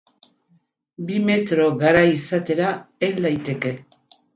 [1.11, 2.75] Bi metro garai izatera
[3.07, 3.81] hel daiteke.